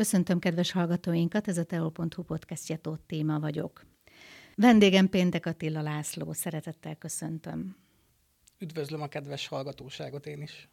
[0.00, 3.86] Köszöntöm kedves hallgatóinkat, ez a teol.hu podcastja Tóth téma vagyok.
[4.54, 7.76] Vendégem Péntek Attila László, szeretettel köszöntöm.
[8.58, 10.68] Üdvözlöm a kedves hallgatóságot én is.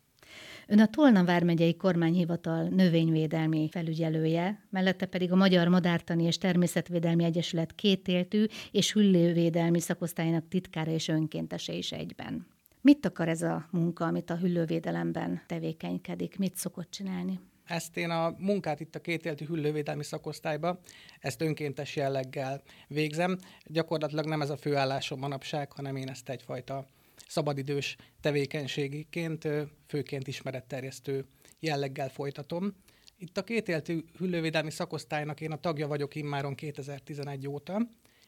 [0.68, 7.76] Ön a Tolna vármegyei kormányhivatal növényvédelmi felügyelője, mellette pedig a Magyar Madártani és Természetvédelmi Egyesület
[7.76, 12.48] kétéltű és hüllővédelmi szakosztályának titkára és önkéntese is egyben.
[12.82, 16.38] Mit akar ez a munka, amit a hüllővédelemben tevékenykedik?
[16.38, 17.40] Mit szokott csinálni?
[17.68, 20.80] Ezt én a munkát itt a kétéltű hüllővédelmi szakosztályba,
[21.20, 23.38] ezt önkéntes jelleggel végzem.
[23.66, 26.86] Gyakorlatilag nem ez a főállásom manapság, hanem én ezt egyfajta
[27.28, 29.48] szabadidős tevékenységiként,
[29.88, 31.26] főként ismeretterjesztő
[31.60, 32.76] jelleggel folytatom.
[33.18, 37.82] Itt a kétéltű hüllővédelmi szakosztálynak én a tagja vagyok immáron 2011 óta,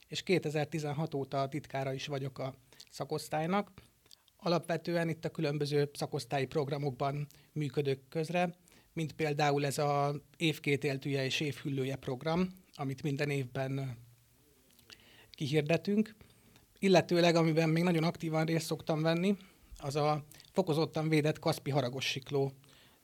[0.07, 2.53] és 2016 óta a titkára is vagyok a
[2.89, 3.71] szakosztálynak.
[4.37, 8.53] Alapvetően itt a különböző szakosztályi programokban működök közre,
[8.99, 13.97] mint például ez a évkétéltűje és évhüllője program, amit minden évben
[15.31, 16.15] kihirdetünk.
[16.79, 19.37] Illetőleg, amiben még nagyon aktívan részt szoktam venni,
[19.77, 22.51] az a fokozottan védett Kaszpi haragos sikló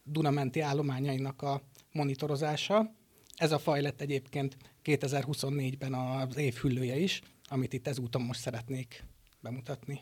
[0.03, 2.93] Dunamenti állományainak a monitorozása.
[3.35, 9.03] Ez a faj lett egyébként 2024-ben az év hüllője is, amit itt ezúton most szeretnék
[9.41, 10.01] bemutatni.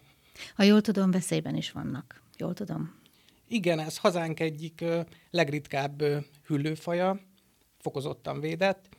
[0.55, 2.23] Ha jól tudom, veszélyben is vannak.
[2.38, 3.02] Jól tudom?
[3.47, 4.83] Igen, ez hazánk egyik
[5.30, 6.03] legritkább
[6.45, 7.19] hüllőfaja,
[7.77, 8.89] fokozottan védett.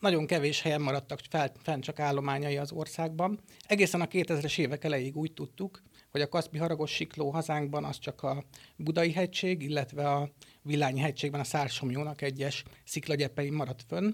[0.00, 1.20] Nagyon kevés helyen maradtak
[1.62, 3.40] fenn csak állományai az országban.
[3.66, 8.22] Egészen a 2000-es évek elejéig úgy tudtuk, hogy a Kaszpi haragos sikló hazánkban az csak
[8.22, 8.44] a
[8.76, 10.30] Budai hegység, illetve a
[10.62, 14.12] Villányi hegységben a Szársomjónak egyes sziklagyepei maradt fönn.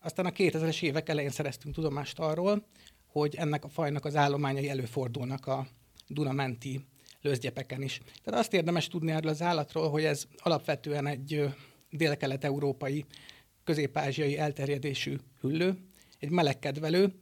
[0.00, 2.66] Aztán a 2000-es évek elején szereztünk tudomást arról,
[3.06, 5.66] hogy ennek a fajnak az állományai előfordulnak a
[6.06, 6.86] Dunamenti
[7.22, 8.00] lőzgyepeken is.
[8.24, 11.44] Tehát azt érdemes tudni erről az állatról, hogy ez alapvetően egy
[11.90, 13.04] dél-kelet-európai,
[13.64, 15.76] közép-ázsiai elterjedésű hüllő,
[16.18, 17.14] egy melegkedvelő.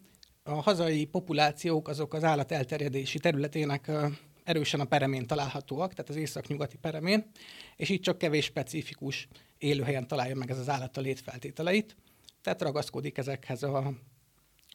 [0.43, 3.91] A hazai populációk azok az állat elterjedési területének
[4.45, 7.31] erősen a peremén találhatóak, tehát az észak-nyugati peremén,
[7.77, 9.29] és itt csak kevés specifikus
[9.59, 11.97] élőhelyen találja meg ez az állat a létfeltételeit,
[12.43, 13.93] tehát ragaszkodik ezekhez a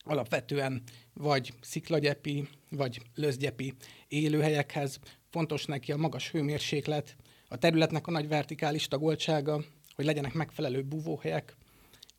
[0.05, 0.81] alapvetően
[1.13, 3.73] vagy sziklagyepi, vagy lözdgyepi
[4.07, 4.99] élőhelyekhez.
[5.29, 7.15] Fontos neki a magas hőmérséklet,
[7.47, 9.63] a területnek a nagy vertikális tagoltsága,
[9.95, 11.55] hogy legyenek megfelelő búvóhelyek,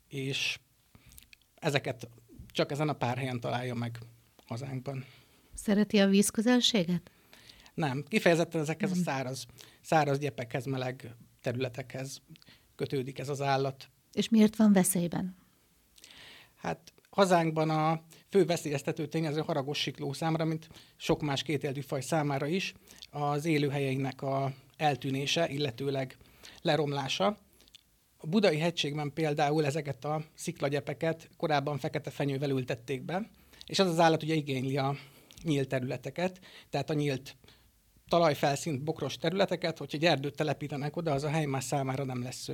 [0.07, 0.59] és
[1.55, 2.09] ezeket
[2.51, 3.97] csak ezen a pár helyen találja meg
[4.45, 5.05] hazánkban.
[5.53, 7.11] Szereti a vízközelséget?
[7.73, 8.99] Nem, kifejezetten ezekhez Nem.
[8.99, 9.45] a száraz,
[9.81, 12.21] száraz gyepekhez, meleg területekhez
[12.75, 13.89] kötődik ez az állat.
[14.13, 15.35] És miért van veszélyben?
[16.55, 22.45] Hát hazánkban a fő veszélyeztető tényező haragos sikló számára, mint sok más kétéltű faj számára
[22.45, 22.73] is,
[23.09, 26.17] az élőhelyeinek a eltűnése, illetőleg
[26.61, 27.37] leromlása.
[28.17, 33.29] A budai hegységben például ezeket a sziklagyepeket korábban fekete fenyővel ültették be,
[33.65, 34.95] és az az állat ugye igényli a
[35.43, 36.39] nyílt területeket,
[36.69, 37.35] tehát a nyílt
[38.07, 42.49] talajfelszínt, bokros területeket, hogyha egy erdőt telepítenek oda, az a hely már számára nem lesz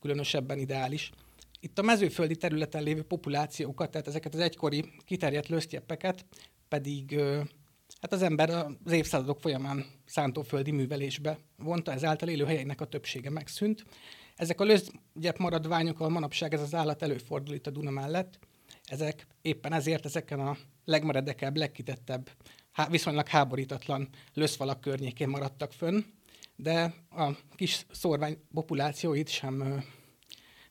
[0.00, 1.10] különösebben ideális.
[1.64, 6.24] Itt a mezőföldi területen lévő populációkat, tehát ezeket az egykori kiterjedt lösztyeppeket
[6.68, 7.20] pedig
[8.00, 8.50] hát az ember
[8.84, 13.84] az évszázadok folyamán szántóföldi művelésbe vonta, ezáltal élőhelyeinek a többsége megszűnt.
[14.36, 18.38] Ezek a löszgyep maradványok, a manapság ez az állat előfordul itt a Duna mellett,
[18.84, 22.30] ezek éppen ezért ezeken a legmeredekebb, legkitettebb,
[22.90, 26.00] viszonylag háborítatlan löszfalak környékén maradtak fönn,
[26.56, 29.84] de a kis szorvány populációit sem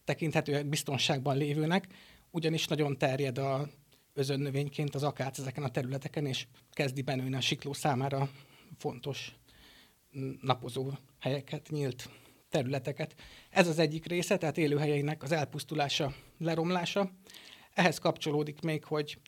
[0.03, 1.88] tekinthetőek biztonságban lévőnek,
[2.31, 3.69] ugyanis nagyon terjed a
[4.14, 8.29] özönnövényként az akác ezeken a területeken, és kezdi benőni a sikló számára
[8.78, 9.35] fontos
[10.41, 12.09] napozó helyeket, nyílt
[12.50, 13.16] területeket.
[13.50, 17.11] Ez az egyik része, tehát élőhelyeinek az elpusztulása, leromlása.
[17.73, 19.20] Ehhez kapcsolódik még, hogy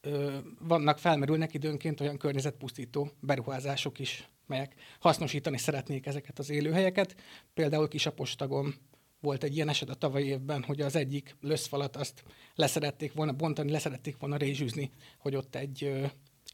[0.00, 7.14] ö, vannak, felmerülnek időnként olyan környezetpusztító beruházások is, melyek hasznosítani szeretnék ezeket az élőhelyeket.
[7.54, 8.74] Például Kisapostagon
[9.20, 12.22] volt egy ilyen eset a tavalyi évben, hogy az egyik löszfalat azt
[12.54, 15.90] leszerették volna bontani, leszerették volna rézsűzni, hogy ott egy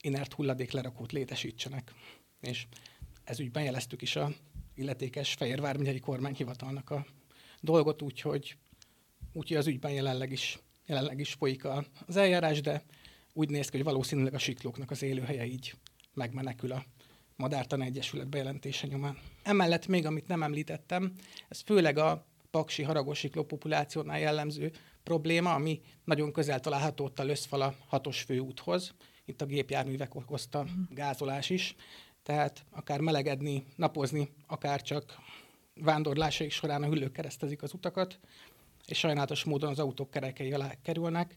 [0.01, 1.93] inert hulladék lerakót létesítsenek.
[2.41, 2.67] És
[3.25, 4.33] ez ügyben jeleztük is a
[4.75, 7.07] illetékes Fehérvár megyei kormányhivatalnak a
[7.61, 8.57] dolgot, úgyhogy,
[9.33, 11.65] úgyhogy az ügyben jelenleg is, jelenleg is folyik
[12.07, 12.83] az eljárás, de
[13.33, 15.75] úgy néz ki, hogy valószínűleg a siklóknak az élőhelye így
[16.15, 16.85] megmenekül a
[17.37, 19.19] Madártan Egyesület bejelentése nyomán.
[19.43, 21.13] Emellett még, amit nem említettem,
[21.49, 22.27] ez főleg a
[22.57, 24.73] paksi haragosikló populációnál jellemző
[25.03, 28.95] probléma, ami nagyon közel található ott a Löszfala hatos főúthoz.
[29.25, 30.73] Itt a gépjárművek okozta mhm.
[30.91, 31.75] gázolás is.
[32.23, 35.19] Tehát akár melegedni, napozni, akár csak
[35.75, 38.19] vándorlásaik során a hüllők keresztezik az utakat.
[38.87, 41.37] és sajnálatos módon az autók kerekei alá kerülnek.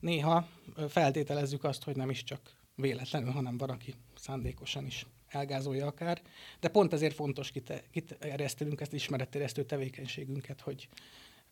[0.00, 0.48] Néha
[0.88, 2.40] feltételezzük azt, hogy nem is csak
[2.74, 6.22] véletlenül, hanem van, aki szándékosan is elgázolja akár.
[6.60, 7.52] De pont ezért fontos
[7.90, 10.88] kiterjesztenünk ezt ismeretterjesztő tevékenységünket, hogy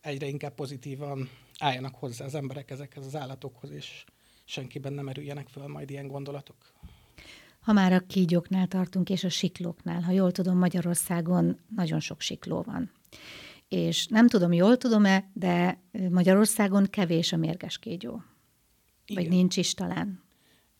[0.01, 4.03] egyre inkább pozitívan álljanak hozzá az emberek ezekhez az állatokhoz, és
[4.45, 6.73] senkiben nem erüljenek föl majd ilyen gondolatok.
[7.59, 12.61] Ha már a kígyóknál tartunk, és a siklóknál, ha jól tudom, Magyarországon nagyon sok sikló
[12.61, 12.91] van.
[13.67, 18.23] És nem tudom, jól tudom-e, de Magyarországon kevés a mérges kígyó.
[19.05, 19.23] Igen.
[19.23, 20.23] Vagy nincs is talán.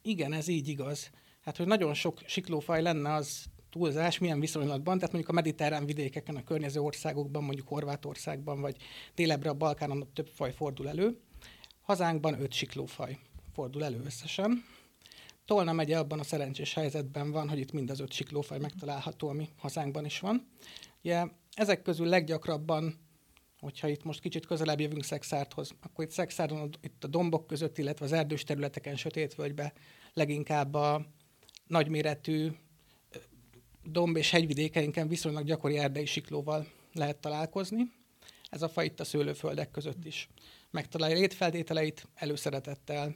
[0.01, 1.09] Igen, ez így igaz.
[1.43, 6.35] Hát, hogy nagyon sok siklófaj lenne, az túlzás, milyen viszonylatban, tehát mondjuk a mediterrán vidékeken,
[6.35, 8.75] a környező országokban, mondjuk Horvátországban, vagy
[9.15, 11.19] délebbre a Balkánon több faj fordul elő.
[11.81, 13.17] Hazánkban öt siklófaj
[13.53, 14.63] fordul elő összesen.
[15.45, 19.49] Tolna megye abban a szerencsés helyzetben van, hogy itt mind az öt siklófaj megtalálható, ami
[19.57, 20.47] hazánkban is van.
[21.01, 22.99] Ugye ezek közül leggyakrabban,
[23.59, 28.05] hogyha itt most kicsit közelebb jövünk Szexárthoz, akkor itt Szexárdon, itt a dombok között, illetve
[28.05, 29.73] az erdős területeken, sötétvölgybe
[30.13, 31.05] leginkább a
[31.73, 32.51] nagyméretű
[33.83, 37.91] domb- és hegyvidékeinken viszonylag gyakori erdei siklóval lehet találkozni.
[38.49, 40.29] Ez a faj itt a szőlőföldek között is
[40.73, 43.15] megtalálja létfeltételeit, előszeretettel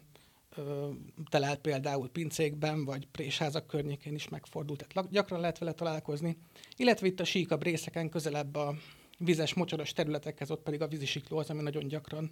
[0.55, 0.89] ö,
[1.29, 6.37] talált például pincékben, vagy présházak környékén is megfordult, tehát gyakran lehet vele találkozni.
[6.75, 8.75] Illetve itt a síkabb részeken közelebb a
[9.17, 12.31] vizes, mocsaras területekhez, ott pedig a vízisikló az, ami nagyon gyakran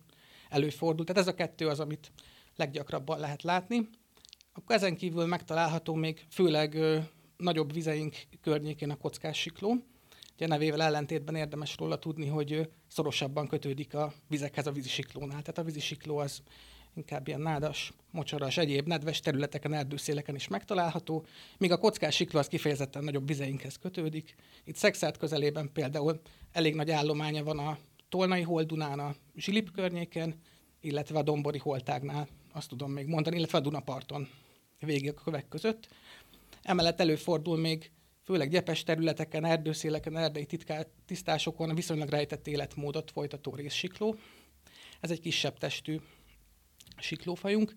[0.49, 1.05] előfordul.
[1.05, 2.11] Tehát ez a kettő az, amit
[2.55, 3.89] leggyakrabban lehet látni.
[4.57, 6.99] Akkor ezen kívül megtalálható még főleg ö,
[7.37, 9.75] nagyobb vizeink környékén a kockás sikló.
[10.35, 15.41] Ugye nevével ellentétben érdemes róla tudni, hogy szorosabban kötődik a vizekhez a vízisiklónál.
[15.41, 16.41] Tehát a vízisikló az
[16.93, 21.25] inkább ilyen nádas, mocsaras, egyéb nedves területeken, erdőszéleken is megtalálható,
[21.57, 24.35] míg a kockás sikló az kifejezetten nagyobb vizeinkhez kötődik.
[24.63, 27.77] Itt Szexárd közelében például elég nagy állománya van a
[28.09, 30.39] Tolnai holdunán, a Zsilip környéken,
[30.81, 34.27] illetve a Dombori holtágnál, azt tudom még mondani, illetve a Dunaparton
[34.79, 35.87] végig a kövek között.
[36.63, 37.91] Emellett előfordul még
[38.23, 44.15] főleg gyepes területeken, erdőszéleken, erdei titká- tisztásokon a viszonylag rejtett életmódot folytató részsikló.
[44.99, 45.99] Ez egy kisebb testű
[46.97, 47.73] siklófajunk.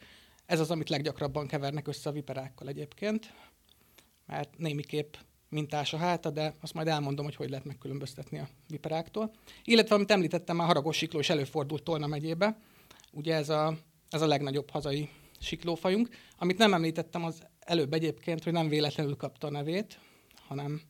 [0.47, 3.33] Ez az, amit leggyakrabban kevernek össze a viperákkal egyébként,
[4.27, 5.15] mert némiképp
[5.49, 9.35] mintás a háta, de azt majd elmondom, hogy hogy lehet megkülönböztetni a viperáktól.
[9.65, 12.59] Illetve, amit említettem, már haragos sikló is előfordult Tolna megyébe.
[13.13, 13.79] Ugye ez a,
[14.11, 16.09] ez a legnagyobb hazai siklófajunk.
[16.37, 19.99] Amit nem említettem az előbb egyébként, hogy nem véletlenül kapta a nevét,
[20.47, 20.81] hanem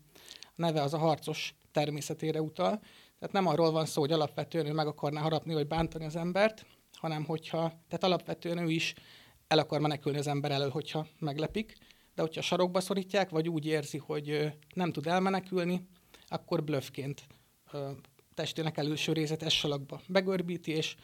[0.42, 2.80] a neve az a harcos természetére utal.
[3.18, 6.66] Tehát nem arról van szó, hogy alapvetően ő meg akarná harapni vagy bántani az embert,
[6.92, 8.94] hanem hogyha, tehát alapvetően ő is
[9.46, 11.76] el akar menekülni az ember elől, hogyha meglepik,
[12.14, 15.88] de hogyha sarokba szorítják, vagy úgy érzi, hogy nem tud elmenekülni,
[16.26, 17.26] akkor blöffként
[18.34, 20.96] testének előső részét salakba begörbíti, és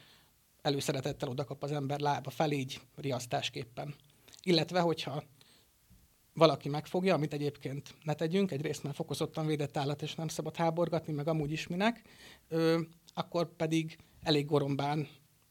[0.65, 3.95] előszeretettel odakap az ember lába felé, így riasztásképpen.
[4.43, 5.23] Illetve, hogyha
[6.33, 11.13] valaki megfogja, amit egyébként ne tegyünk, egyrészt mert fokozottan védett állat, és nem szabad háborgatni,
[11.13, 12.01] meg amúgy is minek,
[12.47, 12.79] ö,
[13.13, 15.07] akkor pedig elég gorombán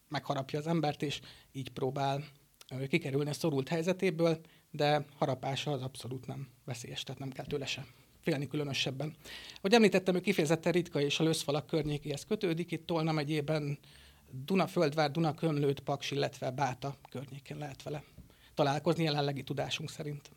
[0.09, 1.21] megharapja az embert, és
[1.53, 2.25] így próbál
[2.71, 4.41] ö, kikerülni a szorult helyzetéből,
[4.71, 7.87] de harapása az abszolút nem veszélyes, tehát nem kell tőle sem
[8.21, 9.15] félni különösebben.
[9.61, 13.79] Hogy említettem, ő kifejezetten ritka és a lőszfalak környékéhez kötődik, itt Tolna megyében
[14.45, 18.05] Dunaföldvár, Dunakömlőt, Paks, illetve Báta környékén lehet vele
[18.55, 20.31] találkozni jelenlegi tudásunk szerint.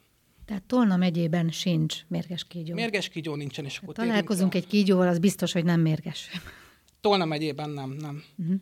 [0.46, 2.74] Tehát Tolna megyében sincs mérges kígyó.
[2.74, 6.30] Mérges kígyó nincsen, és akkor Találkozunk egy kígyóval, az biztos, hogy nem mérges.
[7.02, 8.24] Tolna megyében nem, nem.
[8.38, 8.56] Uh-huh.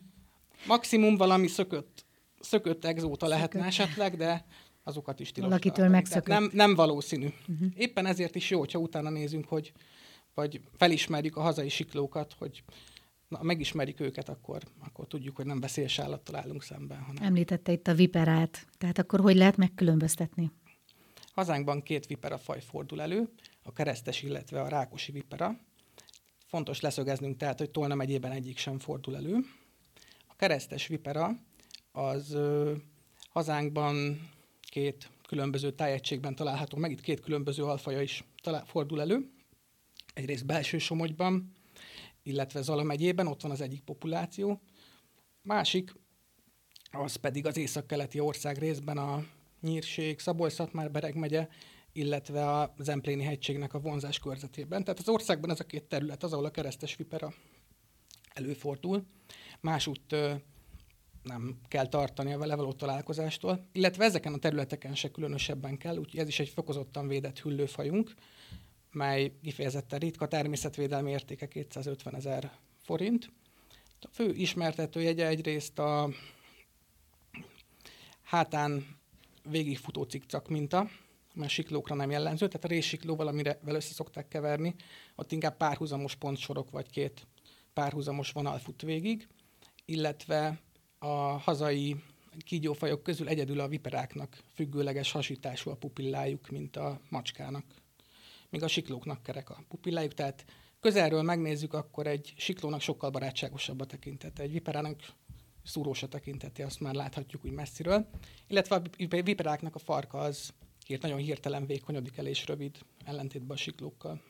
[0.66, 2.04] Maximum valami szökött,
[2.40, 3.28] szökött exóta szökött.
[3.28, 4.44] lehetne esetleg, de
[4.84, 5.48] azokat is tilos.
[5.48, 6.26] Valakitől megszökött.
[6.26, 7.28] Nem, nem valószínű.
[7.48, 7.68] Uh-huh.
[7.76, 9.72] Éppen ezért is jó, hogyha utána nézünk, hogy
[10.34, 12.62] vagy felismerjük a hazai siklókat, hogy
[13.28, 16.98] na, megismerjük őket, akkor, akkor tudjuk, hogy nem veszélyes állattal állunk szemben.
[16.98, 17.22] Hanem...
[17.22, 20.50] Említette itt a viperát, tehát akkor hogy lehet megkülönböztetni?
[21.34, 23.28] Hazánkban két vipera faj fordul elő,
[23.62, 25.58] a keresztes, illetve a rákosi vipera.
[26.46, 29.36] Fontos leszögeznünk tehát, hogy Tolna megyében egyik sem fordul elő.
[30.26, 31.38] A keresztes vipera
[31.92, 32.72] az ö,
[33.30, 34.20] hazánkban
[34.60, 39.30] két különböző tájegységben található, meg itt két különböző alfaja is talál, fordul elő.
[40.14, 41.52] Egyrészt belső Somogyban,
[42.26, 44.60] illetve Zala megyében, ott van az egyik populáció.
[45.42, 45.94] Másik,
[46.90, 49.24] az pedig az északkeleti ország részben a
[49.60, 51.48] Nyírség, Szabolcs-Szatmár, Bereg megye,
[51.92, 54.84] illetve a Zempléni hegységnek a vonzás körzetében.
[54.84, 57.32] Tehát az országban ez a két terület az, ahol a keresztes vipera
[58.34, 59.06] előfordul.
[59.60, 60.16] Másút
[61.22, 66.20] nem kell tartani a vele való találkozástól, illetve ezeken a területeken se különösebben kell, úgyhogy
[66.20, 68.14] ez is egy fokozottan védett hüllőfajunk,
[68.96, 72.50] mely kifejezetten ritka, természetvédelmi értéke 250 ezer
[72.82, 73.30] forint.
[74.00, 76.10] A fő ismertetőjegye egyrészt a
[78.22, 78.98] hátán
[79.50, 80.88] végigfutó cikcak minta,
[81.34, 84.74] mert siklókra nem jellemző, tehát a réssiklóval, amire vele össze szokták keverni,
[85.14, 87.26] ott inkább párhuzamos pontsorok vagy két
[87.72, 89.28] párhuzamos vonal fut végig,
[89.84, 90.60] illetve
[90.98, 91.96] a hazai
[92.44, 97.64] kígyófajok közül egyedül a viperáknak függőleges hasítású a pupillájuk, mint a macskának.
[98.50, 100.44] Míg a siklóknak kerek a pupillájuk, tehát
[100.80, 104.42] közelről megnézzük, akkor egy siklónak sokkal barátságosabb a tekintete.
[104.42, 105.00] Egy viperának
[105.62, 108.08] szúrós a tekintete, azt már láthatjuk úgy messziről.
[108.46, 108.82] Illetve a
[109.22, 110.52] viperáknak a farka az
[110.86, 114.22] hírt, nagyon hirtelen vékonyodik el és rövid, ellentétben a siklókkal.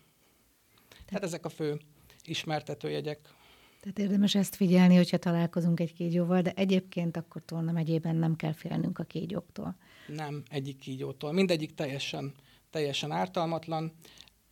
[1.07, 1.81] Tehát ezek a fő
[2.25, 3.35] ismertetőjegyek.
[3.81, 8.53] Tehát érdemes ezt figyelni, hogyha találkozunk egy kígyóval, de egyébként akkor Tolna megyében nem kell
[8.53, 9.77] félnünk a kígyóktól.
[10.07, 11.33] Nem egyik kígyótól.
[11.33, 12.35] Mindegyik teljesen,
[12.71, 13.93] teljesen ártalmatlan.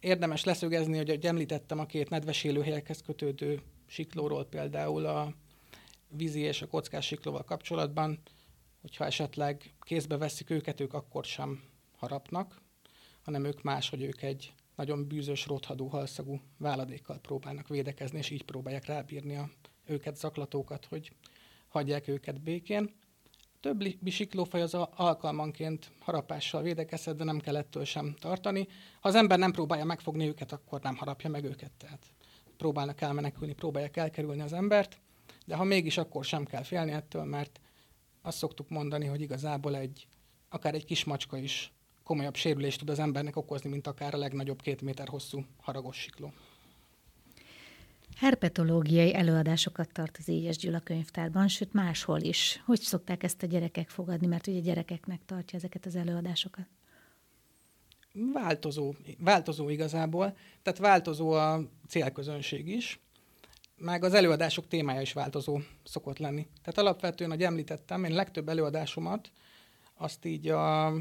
[0.01, 5.35] Érdemes leszögezni, hogy ahogy említettem a két nedves élőhelyekhez kötődő siklóról például a
[6.09, 8.23] vízi és a kockás siklóval kapcsolatban,
[8.81, 11.63] hogyha esetleg kézbe veszik őket, ők akkor sem
[11.97, 12.61] harapnak,
[13.23, 18.45] hanem ők más, hogy ők egy nagyon bűzös, rothadó halszagú váladékkal próbálnak védekezni, és így
[18.45, 19.51] próbálják rábírni a
[19.87, 21.13] őket zaklatókat, hogy
[21.69, 22.95] hagyják őket békén.
[23.65, 28.67] Több bisiklófaj az alkalmanként harapással védekezhet, de nem kell ettől sem tartani.
[29.01, 31.71] Ha az ember nem próbálja megfogni őket, akkor nem harapja meg őket.
[31.79, 32.07] Tehát
[32.57, 34.99] próbálnak elmenekülni, próbálják elkerülni az embert,
[35.47, 37.61] de ha mégis, akkor sem kell félni ettől, mert
[38.23, 40.07] azt szoktuk mondani, hogy igazából egy,
[40.49, 44.63] akár egy kis macska is komolyabb sérülést tud az embernek okozni, mint akár a legnagyobb
[44.63, 46.33] két méter hosszú haragos sikló.
[48.17, 52.63] Herpetológiai előadásokat tart az Égyes Gyula könyvtárban, sőt máshol is.
[52.67, 56.67] Hogy szokták ezt a gyerekek fogadni, mert ugye gyerekeknek tartja ezeket az előadásokat?
[58.33, 63.01] Változó, változó igazából, tehát változó a célközönség is,
[63.77, 66.47] meg az előadások témája is változó szokott lenni.
[66.63, 69.31] Tehát alapvetően, ahogy említettem, én legtöbb előadásomat
[69.95, 70.95] azt így a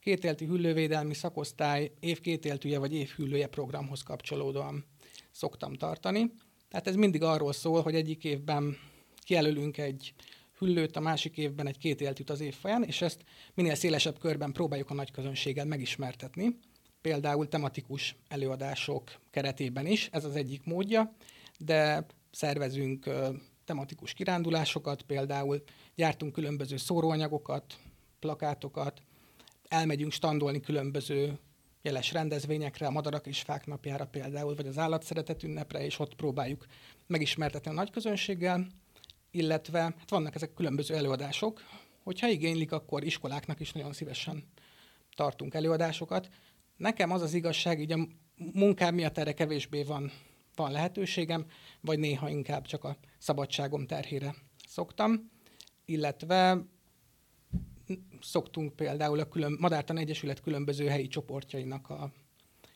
[0.00, 4.84] kétéltű hüllővédelmi szakosztály év kétéltűje vagy év hüllője programhoz kapcsolódóan
[5.30, 6.32] szoktam tartani.
[6.68, 8.76] Tehát ez mindig arról szól, hogy egyik évben
[9.18, 10.14] kijelölünk egy
[10.58, 14.90] hüllőt, a másik évben egy kétéltűt az év folyán, és ezt minél szélesebb körben próbáljuk
[14.90, 16.58] a nagy közönséggel megismertetni.
[17.00, 21.14] Például tematikus előadások keretében is, ez az egyik módja,
[21.58, 23.10] de szervezünk
[23.64, 25.62] tematikus kirándulásokat, például
[25.94, 27.78] gyártunk különböző szóróanyagokat,
[28.18, 29.02] plakátokat,
[29.68, 31.38] elmegyünk standolni különböző
[31.86, 36.66] jeles rendezvényekre, a Madarak és Fák napjára például, vagy az Állatszeretet ünnepre, és ott próbáljuk
[37.06, 38.66] megismertetni a nagy közönséggel,
[39.30, 41.62] illetve hát vannak ezek különböző előadások,
[42.02, 44.44] hogyha igénylik, akkor iskoláknak is nagyon szívesen
[45.14, 46.28] tartunk előadásokat.
[46.76, 48.06] Nekem az az igazság, így a
[48.52, 50.12] munkám miatt erre kevésbé van,
[50.54, 51.46] van lehetőségem,
[51.80, 54.34] vagy néha inkább csak a szabadságom terhére
[54.68, 55.30] szoktam,
[55.84, 56.64] illetve
[58.20, 62.12] szoktunk például a külön, Madártan Egyesület különböző helyi csoportjainak a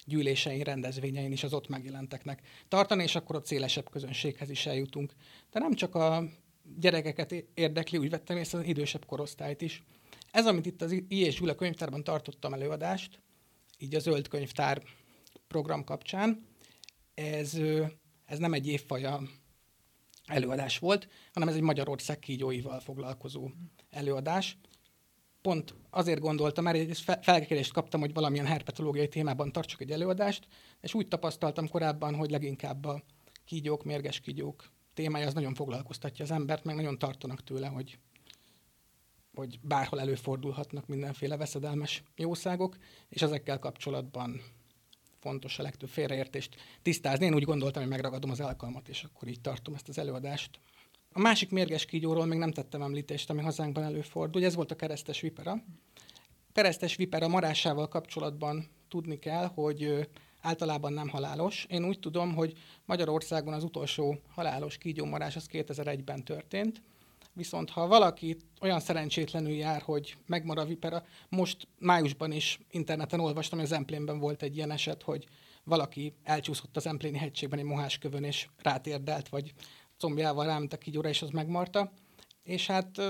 [0.04, 5.14] gyűlésein, rendezvényein is az ott megjelenteknek tartani, és akkor ott szélesebb közönséghez is eljutunk.
[5.50, 6.24] De nem csak a
[6.78, 9.82] gyerekeket érdekli, úgy vettem észre az idősebb korosztályt is.
[10.30, 11.04] Ez, amit itt az I.
[11.08, 13.20] és Gyula könyvtárban tartottam előadást,
[13.78, 14.82] így a Zöld Könyvtár
[15.48, 16.46] program kapcsán,
[17.14, 17.58] ez,
[18.24, 19.22] ez nem egy évfaja
[20.26, 23.50] előadás volt, hanem ez egy Magyarország kígyóival foglalkozó
[23.90, 24.58] előadás
[25.42, 30.46] pont azért gondoltam, mert egy felkérést kaptam, hogy valamilyen herpetológiai témában tartsak egy előadást,
[30.80, 33.02] és úgy tapasztaltam korábban, hogy leginkább a
[33.44, 37.98] kígyók, mérges kígyók témája az nagyon foglalkoztatja az embert, meg nagyon tartanak tőle, hogy,
[39.34, 42.76] hogy bárhol előfordulhatnak mindenféle veszedelmes jószágok,
[43.08, 44.42] és ezekkel kapcsolatban
[45.20, 47.24] fontos a legtöbb félreértést tisztázni.
[47.24, 50.60] Én úgy gondoltam, hogy megragadom az alkalmat, és akkor így tartom ezt az előadást.
[51.12, 55.20] A másik mérges kígyóról még nem tettem említést, ami hazánkban előfordul, ez volt a keresztes
[55.20, 55.62] vipera.
[56.52, 60.08] Keresztes vipera marásával kapcsolatban tudni kell, hogy
[60.40, 61.66] általában nem halálos.
[61.68, 66.82] Én úgy tudom, hogy Magyarországon az utolsó halálos kígyómarás az 2001-ben történt,
[67.32, 73.58] viszont ha valaki olyan szerencsétlenül jár, hogy megmar a vipera, most májusban is interneten olvastam,
[73.58, 75.26] hogy az Emplénben volt egy ilyen eset, hogy
[75.64, 79.52] valaki elcsúszott az Empléni hegységben egy moháskövön, és rátérdelt, vagy
[80.00, 81.92] combjával ráment a kígyóra, és az megmarta.
[82.42, 83.00] És hát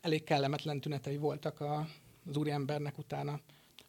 [0.00, 1.88] elég kellemetlen tünetei voltak a,
[2.26, 3.40] az úriembernek utána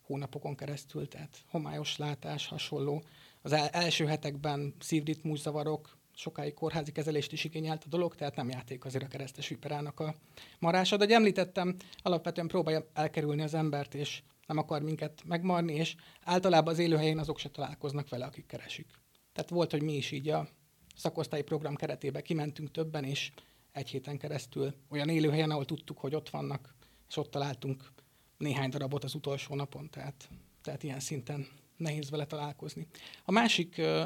[0.02, 3.04] hónapokon keresztül, tehát homályos látás, hasonló.
[3.42, 8.86] Az el, első hetekben szívritmuszavarok, sokáig kórházi kezelést is igényelt a dolog, tehát nem játék
[8.86, 10.16] azért a keresztes viperának a
[10.60, 10.98] marása.
[10.98, 16.80] De említettem, alapvetően próbálja elkerülni az embert, és nem akar minket megmarni, és általában az
[16.80, 18.88] élőhelyén azok se találkoznak vele, akik keresik.
[19.34, 20.48] Tehát volt, hogy mi is így a
[20.96, 23.32] szakosztályi program keretében kimentünk többen, és
[23.72, 26.76] egy héten keresztül olyan élőhelyen, ahol tudtuk, hogy ott vannak,
[27.10, 27.92] és ott találtunk
[28.38, 30.30] néhány darabot az utolsó napon, tehát,
[30.62, 31.48] tehát ilyen szinten
[31.78, 32.88] nehéz vele találkozni.
[33.24, 34.06] A másik uh,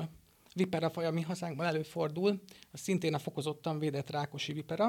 [0.53, 2.41] vipera faj, ami hazánkban előfordul,
[2.71, 4.87] az szintén a fokozottan védett rákosi vipera.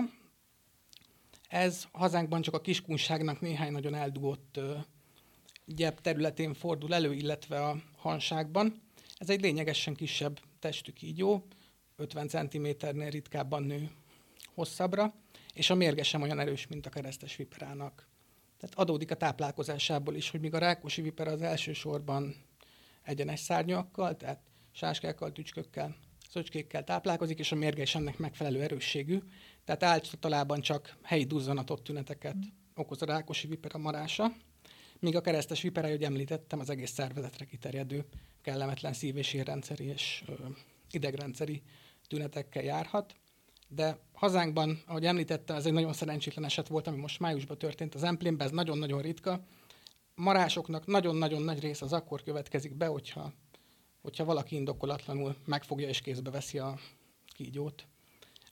[1.49, 4.79] Ez hazánkban csak a kiskunságnak néhány nagyon eldugott uh,
[5.65, 8.83] gyep területén fordul elő, illetve a hanságban.
[9.17, 11.47] Ez egy lényegesen kisebb testű kígyó,
[12.01, 13.91] 50 cm-nél ritkábban nő
[14.55, 15.15] hosszabbra,
[15.55, 18.09] és a mérge sem olyan erős, mint a keresztes viperának.
[18.59, 22.35] Tehát adódik a táplálkozásából is, hogy míg a rákosi vipera az elsősorban
[23.03, 24.41] egyenes szárnyakkal, tehát
[24.73, 25.97] sáskákkal, tücskökkel,
[26.31, 29.19] szöcskékkel táplálkozik, és a mérge is ennek megfelelő erősségű.
[29.65, 32.37] Tehát általában csak helyi duzzanatot tüneteket
[32.75, 34.33] okoz a rákosi vipera marása,
[34.99, 38.05] míg a keresztes vipera, ahogy említettem, az egész szervezetre kiterjedő
[38.43, 39.43] kellemetlen szív- és
[39.79, 40.33] és ö,
[40.91, 41.63] idegrendszeri
[42.11, 43.15] tünetekkel járhat.
[43.69, 48.03] De hazánkban, ahogy említettem, ez egy nagyon szerencsétlen eset volt, ami most májusban történt az
[48.03, 49.45] emplénben, ez nagyon-nagyon ritka.
[50.15, 53.33] Marásoknak nagyon-nagyon nagy része az akkor következik be, hogyha,
[54.03, 56.79] hogyha valaki indokolatlanul megfogja és kézbe veszi a
[57.27, 57.87] kígyót.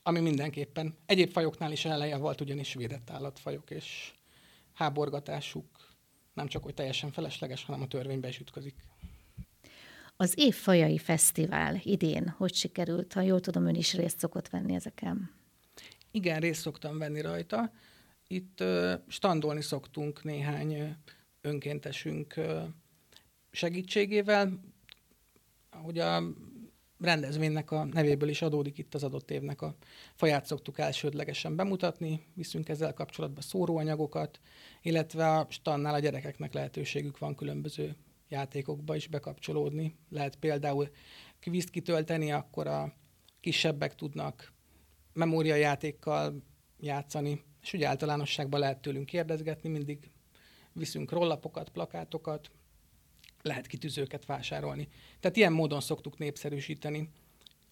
[0.02, 4.12] Ami mindenképpen egyéb fajoknál is eleje volt, ugyanis védett állatfajok, és
[4.72, 5.96] háborgatásuk
[6.34, 8.74] nem csak hogy teljesen felesleges, hanem a törvénybe is ütközik.
[10.20, 13.12] Az Évfajai Fesztivál idén hogy sikerült?
[13.12, 15.30] Ha jól tudom, ön is részt szokott venni ezeken.
[16.10, 17.72] Igen, részt szoktam venni rajta.
[18.26, 18.64] Itt
[19.08, 20.96] standolni szoktunk néhány
[21.40, 22.34] önkéntesünk
[23.50, 24.60] segítségével.
[25.70, 26.22] Ahogy a
[27.00, 29.76] rendezvénynek a nevéből is adódik itt az adott évnek a
[30.14, 34.40] faját szoktuk elsődlegesen bemutatni, viszünk ezzel kapcsolatban szóróanyagokat,
[34.82, 37.96] illetve a stannál a gyerekeknek lehetőségük van különböző
[38.28, 39.96] játékokba is bekapcsolódni.
[40.10, 40.90] Lehet például
[41.40, 42.92] kvízt kitölteni, akkor a
[43.40, 44.52] kisebbek tudnak
[45.12, 46.42] memóriajátékkal
[46.80, 50.10] játszani, és ugye általánosságban lehet tőlünk kérdezgetni, mindig
[50.72, 52.50] viszünk rollapokat, plakátokat,
[53.42, 54.88] lehet kitűzőket vásárolni.
[55.20, 57.10] Tehát ilyen módon szoktuk népszerűsíteni.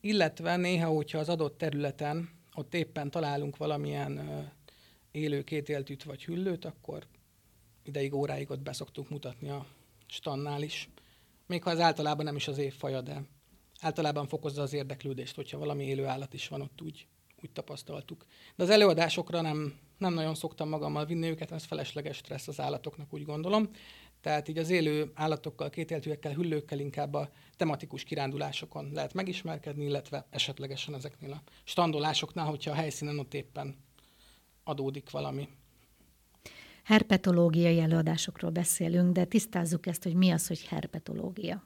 [0.00, 4.20] Illetve néha, hogyha az adott területen ott éppen találunk valamilyen
[5.10, 7.06] élő kétéltűt vagy hüllőt, akkor
[7.82, 9.66] ideig, óráig ott beszoktuk mutatni a
[10.06, 10.88] stannál is.
[11.46, 13.22] Még ha az általában nem is az évfaja, de
[13.80, 17.06] általában fokozza az érdeklődést, hogyha valami élő állat is van ott, úgy,
[17.42, 18.26] úgy tapasztaltuk.
[18.56, 23.12] De az előadásokra nem, nem nagyon szoktam magammal vinni őket, ez felesleges stressz az állatoknak,
[23.12, 23.70] úgy gondolom.
[24.20, 30.94] Tehát így az élő állatokkal, kétéltűekkel, hüllőkkel inkább a tematikus kirándulásokon lehet megismerkedni, illetve esetlegesen
[30.94, 33.76] ezeknél a standolásoknál, hogyha a helyszínen ott éppen
[34.64, 35.48] adódik valami
[36.86, 41.62] herpetológiai előadásokról beszélünk, de tisztázzuk ezt, hogy mi az, hogy herpetológia.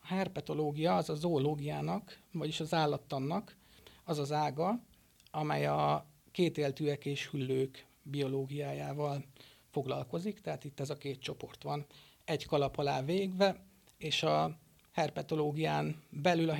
[0.00, 3.56] A herpetológia az a zoológiának, vagyis az állattannak
[4.04, 4.82] az az ága,
[5.30, 9.24] amely a kétéltűek és hüllők biológiájával
[9.70, 11.86] foglalkozik, tehát itt ez a két csoport van
[12.24, 13.64] egy kalap alá végve,
[13.98, 14.58] és a
[14.92, 16.56] herpetológián belül a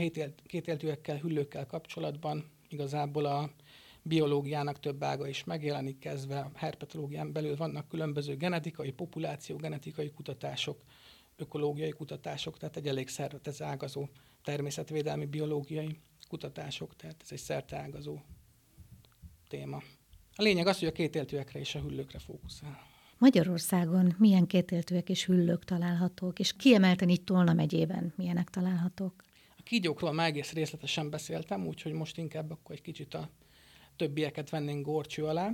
[0.46, 3.50] kétéltűekkel, hüllőkkel kapcsolatban igazából a
[4.02, 10.82] biológiának több ága is megjelenik, kezdve a herpetológián belül vannak különböző genetikai, populáció genetikai kutatások,
[11.36, 14.08] ökológiai kutatások, tehát egy elég szervetez ágazó
[14.44, 18.18] természetvédelmi biológiai kutatások, tehát ez egy szerteágazó
[19.48, 19.82] téma.
[20.36, 22.88] A lényeg az, hogy a kétéltőekre és a hüllőkre fókuszál.
[23.18, 29.24] Magyarországon milyen kétéltőek és hüllők találhatók, és kiemelten itt Tolna megyében milyenek találhatók?
[29.56, 33.30] A kígyókról már egész részletesen beszéltem, úgyhogy most inkább akkor egy kicsit a
[34.00, 35.50] többieket vennénk górcső alá.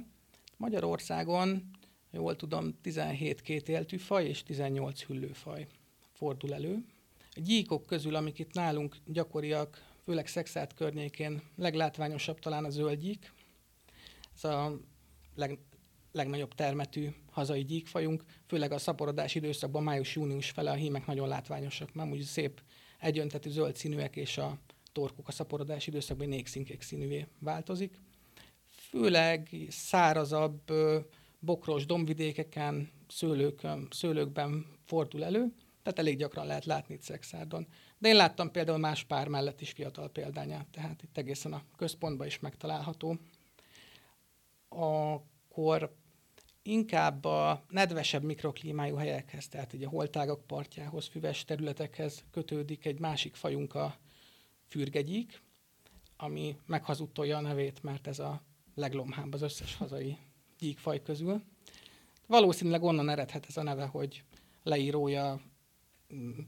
[0.57, 1.71] Magyarországon,
[2.11, 5.67] jól tudom, 17 kétéltű faj és 18 hüllőfaj
[6.13, 6.85] fordul elő.
[7.31, 13.33] A gyíkok közül, amik itt nálunk gyakoriak, főleg szexát környékén, leglátványosabb talán a zöldgyík.
[14.35, 14.81] Ez a
[15.35, 15.59] leg,
[16.13, 22.09] legnagyobb termetű hazai gyíkfajunk, főleg a szaporodás időszakban, május-június fele a hímek nagyon látványosak, már
[22.09, 22.63] úgy szép
[22.99, 24.59] egyöntetű zöld színűek, és a
[24.93, 28.05] torkuk a szaporodás időszakban négszínkék színűvé változik
[28.97, 30.73] főleg szárazabb,
[31.39, 37.67] bokros dombvidékeken, szőlőkön, szőlőkben fordul elő, tehát elég gyakran lehet látni itt Szexárdon.
[37.99, 42.27] De én láttam például más pár mellett is fiatal példányát, tehát itt egészen a központban
[42.27, 43.19] is megtalálható.
[44.69, 45.97] Akkor
[46.63, 53.35] inkább a nedvesebb mikroklímájú helyekhez, tehát így a holtágak partjához, füves területekhez kötődik egy másik
[53.35, 53.97] fajunk, a
[54.67, 55.43] fürgegyik,
[56.17, 58.43] ami meghazudtolja a nevét, mert ez a
[58.77, 60.17] leglomhább az összes hazai
[60.59, 61.43] gyíkfaj közül.
[62.27, 64.23] Valószínűleg onnan eredhet ez a neve, hogy
[64.63, 65.41] leírója
[66.15, 66.39] mm,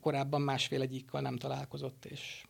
[0.00, 2.44] korábban másféle gyíkkal nem találkozott, és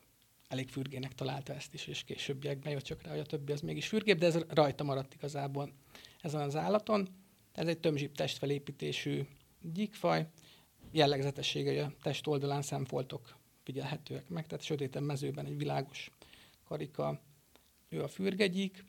[0.49, 3.89] elég fürgének találta ezt is, és későbbiekben jött csak rá, hogy a többi az mégis
[3.89, 5.73] fürgébb, de ez rajta maradt igazából
[6.21, 7.09] ezen az állaton.
[7.53, 9.27] Ez egy tömzsip testfelépítésű
[9.73, 10.27] gyíkfaj,
[10.91, 16.11] jellegzetessége, a test oldalán szemfoltok figyelhetőek meg, tehát sötéten mezőben egy világos
[16.65, 17.21] karika,
[17.89, 18.85] ő a fürgegyík.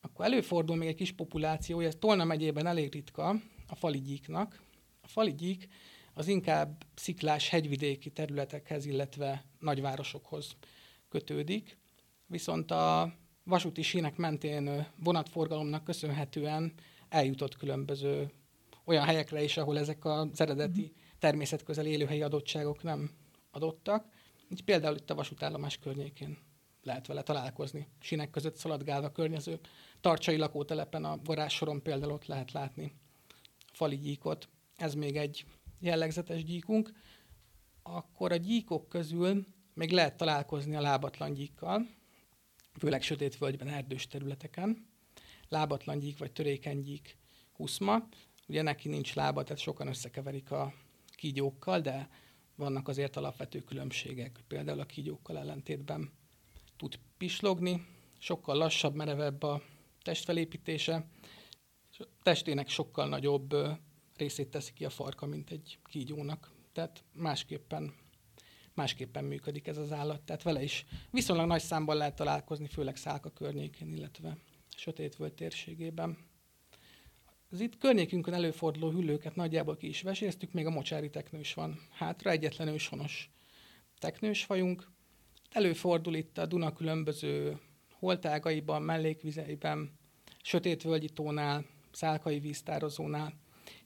[0.00, 3.28] Akkor előfordul még egy kis populáció, ez Tolna megyében elég ritka,
[3.66, 4.62] a faligyíknak.
[5.00, 5.68] A faligyík
[6.14, 10.56] az inkább sziklás hegyvidéki területekhez, illetve nagyvárosokhoz
[11.08, 11.78] kötődik,
[12.26, 16.72] viszont a vasúti sínek mentén vonatforgalomnak köszönhetően
[17.08, 18.30] eljutott különböző
[18.84, 20.90] olyan helyekre is, ahol ezek az eredeti mhm.
[21.18, 23.10] természetközeli élőhelyi adottságok nem
[23.50, 24.06] adottak.
[24.50, 26.38] Így például itt a vasútállomás környékén
[26.84, 27.88] lehet vele találkozni.
[28.00, 29.58] Sinek között szaladgálva környező
[30.00, 32.92] tartsai lakótelepen a garázsoron például ott lehet látni
[33.74, 34.48] fali gyíkot.
[34.76, 35.44] Ez még egy
[35.80, 36.92] jellegzetes gyíkunk.
[37.82, 41.86] Akkor a gyíkok közül még lehet találkozni a lábatlan gyíkkal,
[42.78, 44.86] főleg sötét földben, erdős területeken.
[45.48, 47.16] Lábatlan gyík vagy törékeny gyík
[47.52, 48.08] huszma.
[48.48, 50.74] Ugye neki nincs lába, tehát sokan összekeverik a
[51.16, 52.08] kígyókkal, de
[52.54, 54.40] vannak azért alapvető különbségek.
[54.48, 56.12] Például a kígyókkal ellentétben
[56.76, 57.86] tud pislogni,
[58.18, 59.62] sokkal lassabb, merevebb a
[60.02, 61.06] testfelépítése,
[61.98, 63.54] a testének sokkal nagyobb
[64.16, 66.50] részét teszi ki a farka, mint egy kígyónak.
[66.72, 67.94] Tehát másképpen,
[68.74, 70.22] másképpen működik ez az állat.
[70.22, 74.36] Tehát vele is viszonylag nagy számban lehet találkozni, főleg Szálka környékén, illetve
[74.76, 76.18] sötétvöld térségében.
[77.50, 82.30] Az itt környékünkön előforduló hüllőket nagyjából ki is veséztük, még a mocsári teknős van hátra,
[82.30, 83.30] egyetlen őshonos
[83.98, 84.92] teknős fajunk.
[85.54, 87.58] Előfordul itt a Duna különböző
[87.92, 89.98] holtágaiban, mellékvizeiben,
[90.42, 93.32] sötétvölgyi tónál, szálkai víztározónál.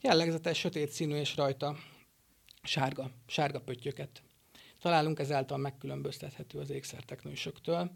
[0.00, 1.76] Jellegzetes sötét színű és rajta
[2.62, 4.22] sárga, sárga pöttyöket.
[4.80, 7.90] Találunk ezáltal megkülönböztethető az ékszerteknősöktől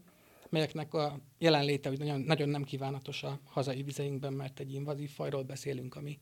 [0.49, 5.43] melyeknek a jelenléte hogy nagyon, nagyon nem kívánatos a hazai vizeinkben, mert egy invazív fajról
[5.43, 6.19] beszélünk, ami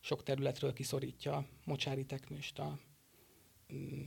[0.00, 2.78] sok területről kiszorítja a mocsári teknőst, a
[3.74, 4.00] mm,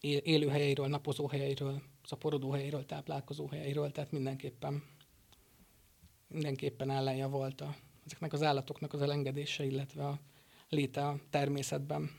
[0.00, 4.82] élőhelyeiről, napozóhelyeiről, szaporodóhelyeiről, táplálkozóhelyeiről, tehát mindenképpen,
[6.26, 7.74] mindenképpen ellenje volt a,
[8.06, 10.20] ezeknek az állatoknak az elengedése, illetve a
[10.68, 12.10] léte a természetben.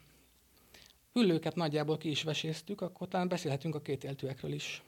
[1.13, 4.83] Hüllőket nagyjából ki is veséztük, akkor talán beszélhetünk a kétéltőekről is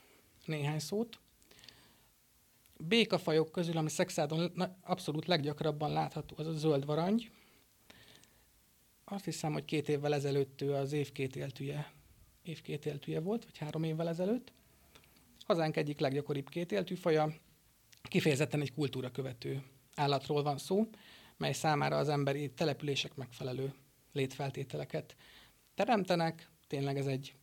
[0.46, 1.20] néhány szót
[2.78, 7.32] békafajok közül, ami Szexádon abszolút leggyakrabban látható, az a zöld varangy.
[9.04, 11.92] Azt hiszem, hogy két évvel ezelőtt ő az év két éltűje,
[12.44, 14.52] év két éltűje volt, vagy három évvel ezelőtt.
[15.48, 17.34] Hazánk egyik leggyakoribb két éltű faja,
[18.02, 19.64] kifejezetten egy kultúra követő
[19.96, 20.88] állatról van szó,
[21.38, 23.74] mely számára az emberi települések megfelelő
[24.14, 25.16] létfeltételeket
[25.76, 26.50] teremtenek.
[26.68, 27.34] Tényleg ez egy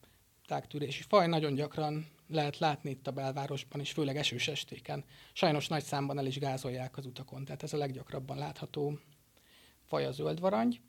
[0.47, 5.05] tágtűrési faj, nagyon gyakran lehet látni itt a belvárosban is, főleg esős estéken.
[5.33, 8.99] Sajnos nagy számban el is gázolják az utakon, tehát ez a leggyakrabban látható
[9.85, 10.81] faj a zöld varangy.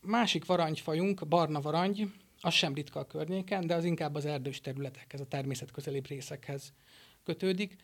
[0.00, 5.20] Másik varangyfajunk, barna varangy, az sem ritka a környéken, de az inkább az erdős területekhez,
[5.20, 6.72] a természetközelibb részekhez
[7.24, 7.76] kötődik.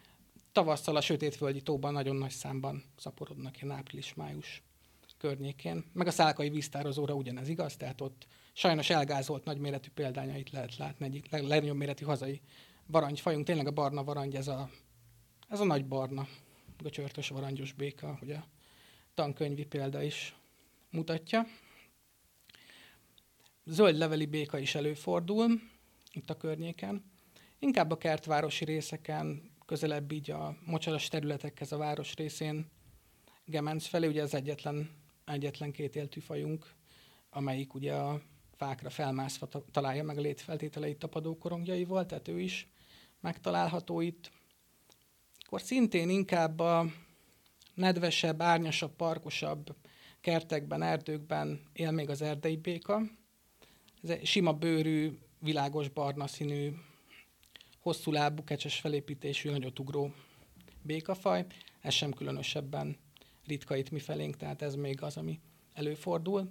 [0.53, 4.63] Tavasszal a sötétföldi tóban nagyon nagy számban szaporodnak ilyen április-május
[5.19, 5.85] környékén.
[5.93, 11.31] Meg a szálkai víztározóra ugyanez igaz, tehát ott sajnos elgázolt nagyméretű példányait lehet látni, egyik
[11.31, 12.41] legnagyobb méretű hazai
[12.87, 14.71] varangyfajunk, tényleg a barna varangy, ez a,
[15.49, 16.29] ez a nagy barna,
[16.85, 18.47] a csörtös varangyos béka, hogy a
[19.15, 20.37] tankönyvi példa is
[20.91, 21.47] mutatja.
[23.67, 25.61] Zöld leveli béka is előfordul
[26.13, 27.05] itt a környéken.
[27.59, 32.71] Inkább a kertvárosi részeken, közelebb így a mocsaras területekhez a város részén
[33.45, 34.91] Gemenc felé, ugye az egyetlen,
[35.25, 36.75] egyetlen két éltű fajunk,
[37.31, 38.21] amelyik ugye a
[38.57, 42.69] fákra felmászva találja meg a létfeltételeit tapadókorongjaival, tehát ő is
[43.21, 44.31] megtalálható itt.
[45.39, 46.87] Akkor szintén inkább a
[47.75, 49.77] nedvesebb, árnyasabb, parkosabb
[50.21, 53.03] kertekben, erdőkben él még az erdei béka.
[54.05, 56.73] Ez egy sima bőrű, világos barna színű,
[57.81, 60.13] hosszú lábú, kecses felépítésű, nagyot ugró
[60.83, 61.47] békafaj.
[61.81, 62.97] Ez sem különösebben
[63.47, 65.41] ritka itt mi felénk, tehát ez még az, ami
[65.73, 66.51] előfordul.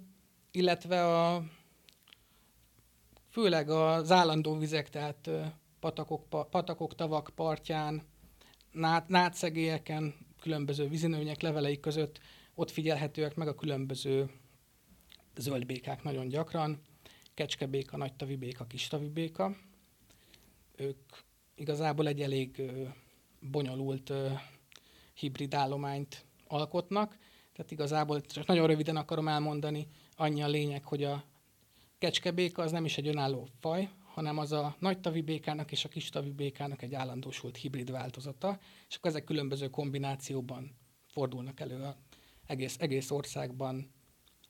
[0.50, 1.44] Illetve a
[3.30, 5.30] főleg az állandó vizek, tehát
[5.80, 8.02] patakok, patakok tavak partján,
[9.06, 12.20] nátszegélyeken, különböző vízinőnyek levelei között
[12.54, 14.30] ott figyelhetőek meg a különböző
[15.36, 16.92] zöldbékák nagyon gyakran.
[17.34, 19.56] Kecskebéka, nagytavi béka, kistavi béka.
[20.76, 20.98] Ők
[21.54, 22.62] igazából egy elég
[23.40, 24.12] bonyolult
[25.14, 27.18] hibrid állományt alkotnak,
[27.52, 31.24] tehát igazából csak nagyon röviden akarom elmondani, annyi a lényeg, hogy a
[31.98, 36.10] kecskebéka az nem is egy önálló faj, hanem az a nagy békának és a kis
[36.36, 41.96] békának egy állandósult hibrid változata, és akkor ezek különböző kombinációban fordulnak elő a
[42.46, 43.90] egész, egész országban,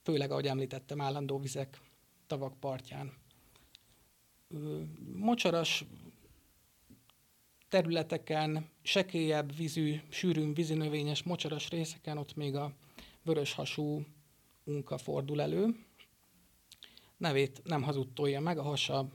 [0.03, 1.81] főleg, ahogy említettem, állandó vizek,
[2.27, 3.13] tavak partján.
[5.15, 5.85] Mocsaras
[7.69, 12.73] területeken, sekélyebb vízű, sűrűn vízinövényes, mocsaras részeken ott még a
[13.23, 14.05] vörös hasú
[14.65, 15.85] unka fordul elő.
[17.17, 19.09] Nevét nem hazudtolja meg, a hasa,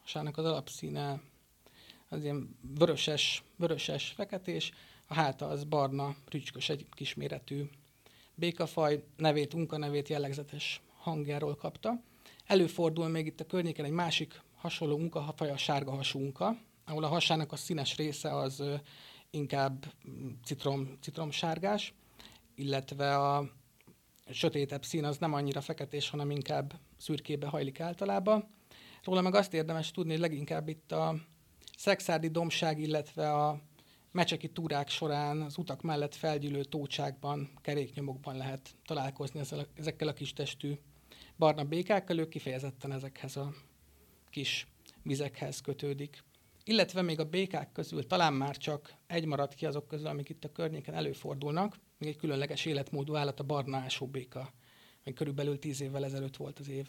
[0.00, 1.20] hasának az alapszíne
[2.08, 4.72] az ilyen vöröses, vöröses feketés,
[5.06, 7.68] a háta az barna, rücskös, egy kisméretű
[8.34, 12.02] békafaj, nevét, unka nevét jellegzetes hangjáról kapta.
[12.46, 17.08] Előfordul még itt a környéken egy másik hasonló unkafaj, a sárga hasú unka, ahol a
[17.08, 18.62] hasának a színes része az
[19.30, 19.92] inkább
[20.44, 21.94] citrom, citromsárgás,
[22.54, 23.50] illetve a
[24.30, 28.48] sötétebb szín az nem annyira feketés, hanem inkább szürkébe hajlik általában.
[29.04, 31.14] Róla meg azt érdemes tudni, hogy leginkább itt a
[31.76, 33.60] szexárdi domság, illetve a
[34.10, 40.32] mecseki túrák során az utak mellett felgyűlő tócsákban, keréknyomokban lehet találkozni ezzel, ezekkel a kis
[40.32, 40.78] testű
[41.36, 43.54] barna békákkal, ők kifejezetten ezekhez a
[44.30, 44.66] kis
[45.02, 46.22] vizekhez kötődik.
[46.64, 50.44] Illetve még a békák közül talán már csak egy maradt ki azok közül, amik itt
[50.44, 54.52] a környéken előfordulnak, még egy különleges életmódú állat, a barna ásóbéka,
[55.04, 56.88] még körülbelül tíz évvel ezelőtt volt az év,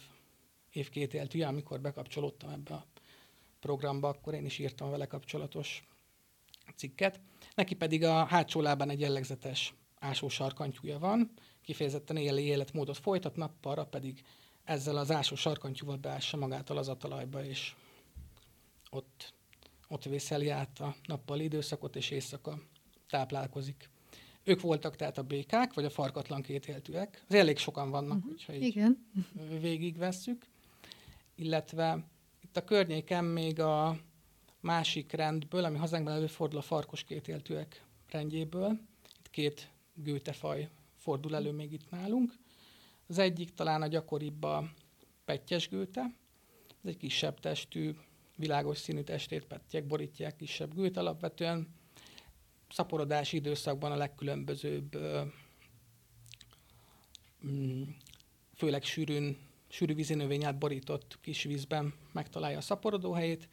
[0.72, 2.86] év két éltűje, amikor bekapcsolódtam ebbe a
[3.60, 5.86] programba, akkor én is írtam vele kapcsolatos
[6.76, 7.20] cikket.
[7.54, 11.32] Neki pedig a hátsó lábán egy jellegzetes ásósarkantyúja van,
[11.66, 14.22] kifejezetten éli életmódot folytat, nappalra pedig
[14.64, 17.74] ezzel az ásó sarkantyúval beássa magát a talajba, és
[18.90, 19.34] ott,
[19.88, 22.58] ott vészeli át a nappali időszakot, és éjszaka
[23.08, 23.90] táplálkozik.
[24.44, 27.24] Ők voltak tehát a békák, vagy a farkatlan kétéltűek.
[27.28, 28.30] Ez elég sokan vannak, uh-huh.
[28.30, 29.06] hogyha így Igen.
[29.60, 30.46] végigvesszük.
[31.34, 32.04] Illetve
[32.42, 33.98] itt a környéken még a
[34.60, 38.80] másik rendből, ami hazánkban előfordul a farkos kétéltűek rendjéből.
[39.18, 40.68] Itt két gőtefaj
[41.06, 42.34] fordul elő még itt nálunk.
[43.06, 44.70] Az egyik talán a gyakoribb a
[45.24, 46.00] pettyes gőte.
[46.68, 47.94] Ez egy kisebb testű,
[48.36, 51.68] világos színű testét pettyek borítják, kisebb gőt alapvetően.
[52.68, 54.98] Szaporodási időszakban a legkülönbözőbb,
[57.46, 57.82] mm,
[58.54, 59.36] főleg sűrűn,
[59.68, 63.48] sűrű vízinövény borított kis vízben megtalálja a szaporodó helyét,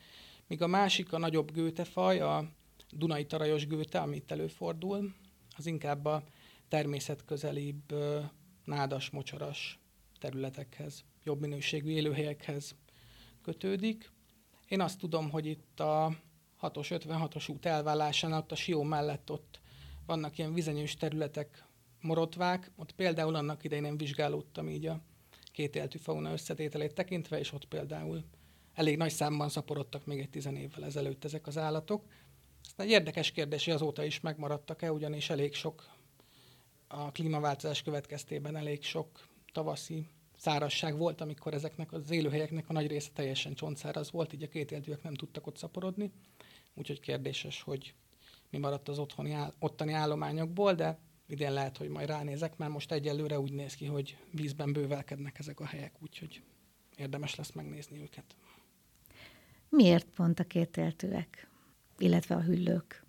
[0.48, 2.50] míg a másik, a nagyobb gőtefaj, a
[2.92, 5.14] Dunai tarajos gőte, amit előfordul,
[5.58, 6.24] az inkább a
[6.74, 7.94] természetközelibb
[8.64, 9.80] nádas, mocsaras
[10.20, 12.76] területekhez, jobb minőségű élőhelyekhez
[13.42, 14.12] kötődik.
[14.68, 16.18] Én azt tudom, hogy itt a
[16.62, 19.60] 6-os, 56-os út elvállásán, ott a Sió mellett ott
[20.06, 21.66] vannak ilyen vizenyős területek,
[22.02, 25.02] morotvák, ott például annak idején én vizsgálódtam így a
[25.52, 28.24] kétéltű fauna összetételét tekintve, és ott például
[28.74, 32.06] elég nagy számban szaporodtak még egy tizen évvel ezelőtt ezek az állatok.
[32.78, 35.93] Ez egy érdekes kérdés, hogy azóta is megmaradtak-e, ugyanis elég sok
[36.94, 43.10] a klímaváltozás következtében elég sok tavaszi szárasság volt, amikor ezeknek az élőhelyeknek a nagy része
[43.14, 46.12] teljesen csontszáraz volt, így a kétéltűek nem tudtak ott szaporodni.
[46.74, 47.94] Úgyhogy kérdéses, hogy
[48.50, 53.40] mi maradt az otthoni ottani állományokból, de idén lehet, hogy majd ránézek, mert most egyelőre
[53.40, 56.42] úgy néz ki, hogy vízben bővelkednek ezek a helyek, úgyhogy
[56.96, 58.36] érdemes lesz megnézni őket.
[59.70, 61.50] Miért pont a kétéltőek,
[61.98, 63.03] illetve a hüllők?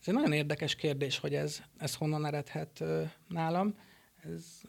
[0.00, 2.84] Ez egy nagyon érdekes kérdés, hogy ez, ez honnan eredhet
[3.28, 3.74] nálam.
[4.22, 4.60] Ez,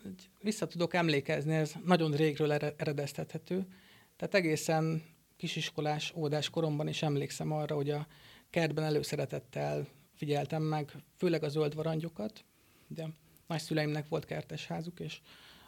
[0.42, 3.68] vissza tudok emlékezni, ez nagyon régről eredeztethető.
[4.16, 5.04] Tehát egészen
[5.38, 8.08] kisiskolás, óvodás koromban is emlékszem arra, hogy a
[8.50, 12.46] kertben előszeretettel figyeltem meg, főleg a zöld varangyokat.
[12.90, 13.06] Ugye
[13.48, 15.20] nagyszüleimnek volt kertes házuk, és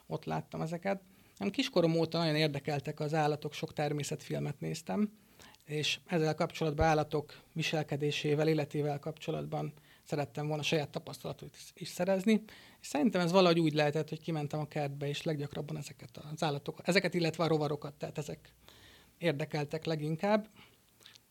[0.07, 1.01] ott láttam ezeket.
[1.37, 5.11] Nem kiskorom óta nagyon érdekeltek az állatok, sok természetfilmet néztem,
[5.65, 9.73] és ezzel kapcsolatban állatok viselkedésével, életével kapcsolatban
[10.03, 12.43] szerettem volna saját tapasztalatot is szerezni,
[12.81, 16.87] és szerintem ez valahogy úgy lehetett, hogy kimentem a kertbe, és leggyakrabban ezeket az állatokat,
[16.87, 18.53] ezeket, illetve a rovarokat, tehát ezek
[19.17, 20.49] érdekeltek leginkább,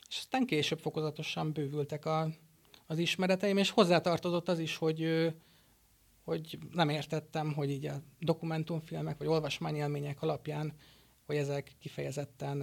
[0.08, 2.28] és aztán később fokozatosan bővültek a,
[2.86, 5.32] az ismereteim, és hozzátartozott az is, hogy
[6.24, 10.72] hogy nem értettem, hogy így a dokumentumfilmek vagy olvasmányélmények alapján,
[11.26, 12.62] hogy ezek kifejezetten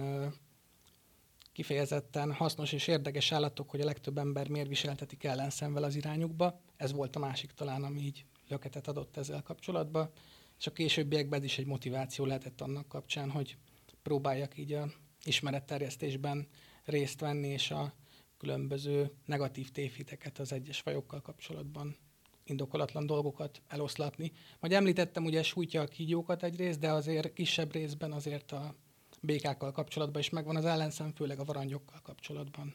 [1.52, 6.60] kifejezetten hasznos és érdekes állatok, hogy a legtöbb ember miért viseltetik ellenszemvel az irányukba.
[6.76, 10.10] Ez volt a másik talán, ami így löketet adott ezzel kapcsolatban.
[10.58, 13.56] És a későbbiekben is egy motiváció lehetett annak kapcsán, hogy
[14.02, 14.92] próbáljak így a
[15.24, 16.48] ismeretterjesztésben
[16.84, 17.94] részt venni, és a
[18.38, 21.96] különböző negatív tévhiteket az egyes fajokkal kapcsolatban
[22.44, 24.32] indokolatlan dolgokat eloszlatni.
[24.60, 28.74] Majd említettem, ugye sújtja a kígyókat egyrészt, de azért kisebb részben azért a
[29.20, 32.74] békákkal kapcsolatban is megvan az ellenszem, főleg a varangyokkal kapcsolatban.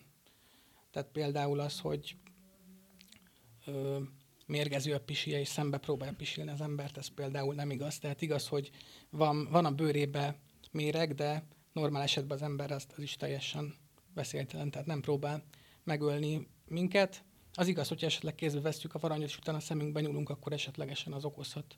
[0.92, 2.18] Tehát például az, hogy
[3.66, 4.00] ö,
[4.46, 8.00] mérgező a pisilye, és szembe próbálja pisilni az embert, ez például nem igaz.
[8.00, 8.72] Tehát igaz, hogy
[9.10, 10.40] van, van a bőrébe
[10.72, 13.76] méreg, de normál esetben az ember azt az is teljesen
[14.14, 15.44] veszélytelen, tehát nem próbál
[15.84, 17.24] megölni minket.
[17.54, 21.14] Az igaz, hogy esetleg kézbe vesztjük a varanyot, és utána a szemünkbe nyúlunk, akkor esetlegesen
[21.14, 21.78] az okozhat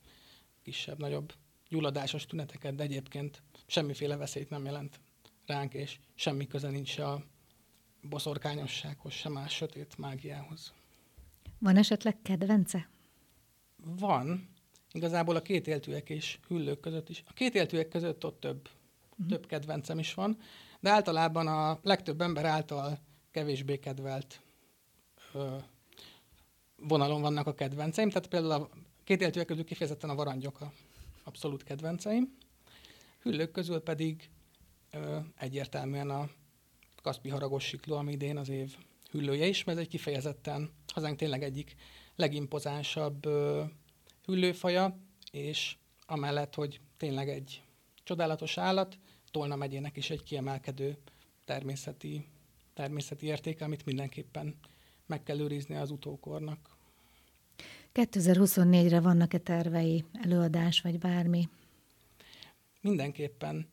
[0.63, 1.33] kisebb-nagyobb
[1.69, 4.99] gyulladásos tüneteket, de egyébként semmiféle veszélyt nem jelent
[5.45, 7.23] ránk, és semmi köze nincs a
[8.01, 10.73] boszorkányossághoz, sem más sötét mágiához.
[11.59, 12.89] Van esetleg kedvence?
[13.75, 14.49] Van.
[14.91, 17.23] Igazából a kétéltűek és hüllők között is.
[17.27, 18.69] A kétéltűek között ott több,
[19.09, 19.27] uh-huh.
[19.27, 20.37] több kedvencem is van,
[20.79, 22.99] de általában a legtöbb ember által
[23.31, 24.41] kevésbé kedvelt
[25.33, 25.55] ö,
[26.75, 28.09] vonalon vannak a kedvenceim.
[28.09, 28.69] Tehát például a
[29.03, 30.71] kétéltűek közül kifejezetten a varangyok a
[31.27, 32.37] abszolút kedvenceim.
[33.19, 34.29] Hüllők közül pedig
[34.91, 36.29] ö, egyértelműen a
[37.01, 38.75] Kaspi haragos sikló, ami idén az év
[39.11, 41.75] hüllője is, mert ez egy kifejezetten hazánk tényleg egyik
[42.15, 43.63] legimpozánsabb ö,
[44.25, 44.99] hüllőfaja,
[45.31, 47.61] és amellett, hogy tényleg egy
[48.03, 48.97] csodálatos állat,
[49.31, 50.97] Tolna megyének is egy kiemelkedő
[51.45, 52.25] természeti,
[52.73, 54.59] természeti értéke, amit mindenképpen
[55.05, 56.76] meg kell őrizni az utókornak.
[57.97, 61.49] 2024-re vannak-e tervei, előadás vagy bármi?
[62.81, 63.69] Mindenképpen.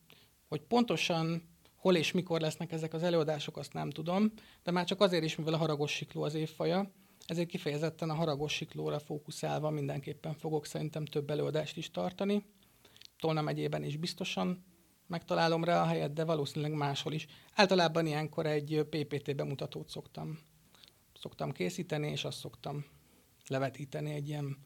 [0.48, 1.42] Hogy pontosan
[1.76, 4.32] hol és mikor lesznek ezek az előadások, azt nem tudom,
[4.62, 6.90] de már csak azért is, mivel a haragos sikló az évfaja,
[7.26, 12.44] ezért kifejezetten a haragos siklóra fókuszálva mindenképpen fogok szerintem több előadást is tartani.
[13.18, 14.64] Tolna megyében is biztosan
[15.06, 17.26] megtalálom rá a helyet, de valószínűleg máshol is.
[17.54, 20.38] Általában ilyenkor egy PPT bemutatót szoktam,
[21.20, 22.84] szoktam készíteni, és azt szoktam
[23.48, 24.56] levetíteni egy ilyen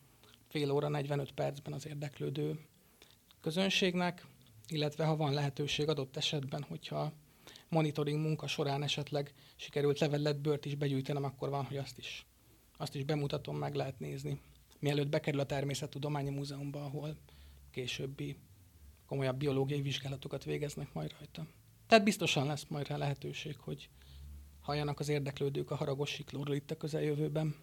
[0.49, 2.61] fél óra, 45 percben az érdeklődő
[3.41, 4.27] közönségnek,
[4.69, 7.13] illetve ha van lehetőség adott esetben, hogyha
[7.69, 12.27] monitoring munka során esetleg sikerült levellet bőrt is begyűjtenem, akkor van, hogy azt is,
[12.77, 14.41] azt is bemutatom, meg lehet nézni.
[14.79, 17.17] Mielőtt bekerül a Természettudományi Múzeumba, ahol
[17.71, 18.37] későbbi
[19.07, 21.47] komolyabb biológiai vizsgálatokat végeznek majd rajta.
[21.87, 23.89] Tehát biztosan lesz majd rá lehetőség, hogy
[24.61, 27.55] halljanak az érdeklődők a haragos siklóról itt a közeljövőben.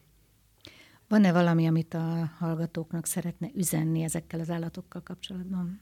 [1.07, 5.81] Van-e valami, amit a hallgatóknak szeretne üzenni ezekkel az állatokkal kapcsolatban?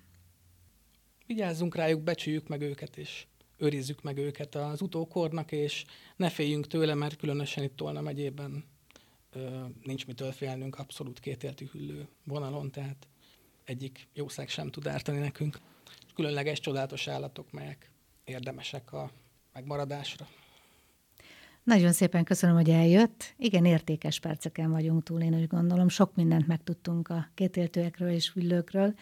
[1.26, 3.26] Vigyázzunk rájuk, becsüljük meg őket, és
[3.58, 8.64] őrizzük meg őket az utókornak, és ne féljünk tőle, mert különösen itt Tolna megyében
[9.32, 13.08] ö, nincs mitől félnünk abszolút kétéltű hüllő vonalon, tehát
[13.64, 15.58] egyik jószág sem tud ártani nekünk.
[16.16, 17.92] Különleges, csodálatos állatok, melyek
[18.24, 19.12] érdemesek a
[19.54, 20.28] megmaradásra.
[21.64, 23.34] Nagyon szépen köszönöm, hogy eljött.
[23.38, 25.90] Igen, értékes perceken vagyunk túl, én úgy gondolom.
[25.90, 28.94] Sok mindent megtudtunk a kétéltőekről és hüllőkről,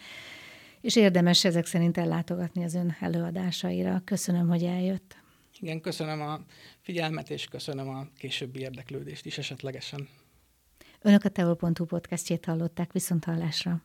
[0.80, 4.02] és érdemes ezek szerint ellátogatni az ön előadásaira.
[4.04, 5.16] Köszönöm, hogy eljött.
[5.60, 6.40] Igen, köszönöm a
[6.80, 10.08] figyelmet, és köszönöm a későbbi érdeklődést is esetlegesen.
[11.00, 13.82] Önök a teol.hu podcastjét hallották viszont hallásra.